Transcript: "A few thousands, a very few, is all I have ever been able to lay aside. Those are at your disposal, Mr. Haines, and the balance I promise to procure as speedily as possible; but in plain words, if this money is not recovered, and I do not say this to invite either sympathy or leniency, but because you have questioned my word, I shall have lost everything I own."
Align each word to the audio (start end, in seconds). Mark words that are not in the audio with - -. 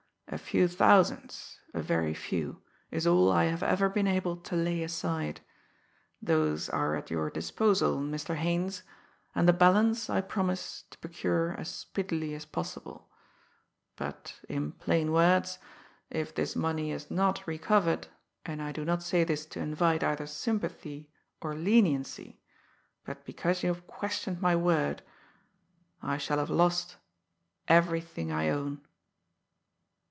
"A 0.33 0.37
few 0.37 0.69
thousands, 0.69 1.59
a 1.73 1.81
very 1.81 2.13
few, 2.13 2.61
is 2.89 3.05
all 3.05 3.29
I 3.29 3.43
have 3.47 3.61
ever 3.61 3.89
been 3.89 4.07
able 4.07 4.37
to 4.37 4.55
lay 4.55 4.81
aside. 4.81 5.41
Those 6.21 6.69
are 6.69 6.95
at 6.95 7.11
your 7.11 7.29
disposal, 7.29 7.97
Mr. 7.99 8.35
Haines, 8.35 8.83
and 9.35 9.45
the 9.45 9.51
balance 9.51 10.09
I 10.09 10.21
promise 10.21 10.85
to 10.89 10.97
procure 10.99 11.51
as 11.59 11.67
speedily 11.67 12.33
as 12.33 12.45
possible; 12.45 13.09
but 13.97 14.39
in 14.47 14.71
plain 14.71 15.11
words, 15.11 15.59
if 16.09 16.33
this 16.33 16.55
money 16.55 16.91
is 16.91 17.11
not 17.11 17.45
recovered, 17.45 18.07
and 18.45 18.61
I 18.61 18.71
do 18.71 18.85
not 18.85 19.03
say 19.03 19.25
this 19.25 19.45
to 19.47 19.59
invite 19.59 20.01
either 20.01 20.25
sympathy 20.27 21.09
or 21.41 21.55
leniency, 21.55 22.39
but 23.03 23.25
because 23.25 23.63
you 23.63 23.67
have 23.73 23.85
questioned 23.85 24.41
my 24.41 24.55
word, 24.55 25.01
I 26.01 26.17
shall 26.17 26.37
have 26.37 26.49
lost 26.49 26.95
everything 27.67 28.31
I 28.31 28.47
own." 28.47 28.79